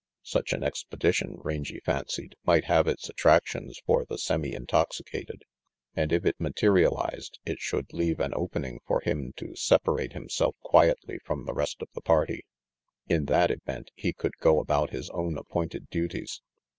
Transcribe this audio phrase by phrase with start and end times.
[0.23, 5.43] Such an expedition, feangy fancied, might have its attractions for the semi intoxicated,
[5.95, 11.19] and if it materialized it should leave an opening for him to separate himself quietly
[11.23, 12.47] from the rest of the party.
[13.07, 16.41] In that event he could go about his own appointed duties.